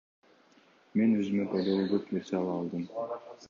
Мен 1.01 1.13
өзүмө 1.19 1.47
пайдалуу 1.53 1.87
көп 1.95 2.11
нерсе 2.17 2.41
ала 2.41 2.59
алдым. 2.63 2.93